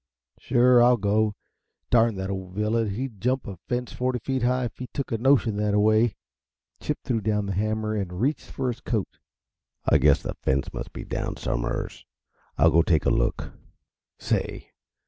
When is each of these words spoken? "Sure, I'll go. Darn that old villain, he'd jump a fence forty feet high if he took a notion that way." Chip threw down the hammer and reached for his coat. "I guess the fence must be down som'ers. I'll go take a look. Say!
"Sure, 0.39 0.81
I'll 0.81 0.97
go. 0.97 1.35
Darn 1.91 2.15
that 2.15 2.31
old 2.31 2.55
villain, 2.55 2.89
he'd 2.89 3.21
jump 3.21 3.45
a 3.45 3.57
fence 3.69 3.93
forty 3.93 4.17
feet 4.17 4.41
high 4.41 4.63
if 4.65 4.79
he 4.79 4.87
took 4.87 5.11
a 5.11 5.17
notion 5.19 5.57
that 5.57 5.77
way." 5.77 6.15
Chip 6.79 6.97
threw 7.03 7.21
down 7.21 7.45
the 7.45 7.53
hammer 7.53 7.93
and 7.93 8.19
reached 8.19 8.49
for 8.49 8.69
his 8.69 8.81
coat. 8.81 9.19
"I 9.87 9.99
guess 9.99 10.23
the 10.23 10.33
fence 10.41 10.73
must 10.73 10.91
be 10.91 11.03
down 11.03 11.35
som'ers. 11.35 12.03
I'll 12.57 12.71
go 12.71 12.81
take 12.81 13.05
a 13.05 13.11
look. 13.11 13.51
Say! 14.17 14.71